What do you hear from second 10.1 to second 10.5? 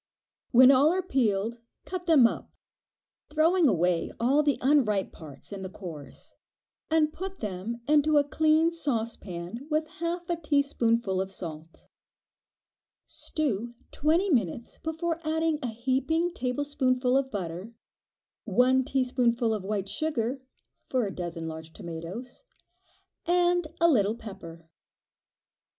a